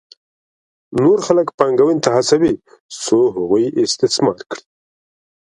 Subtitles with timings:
[1.01, 2.53] نور خلک پانګونې ته هڅوي
[3.03, 4.63] څو هغوی استثمار کړي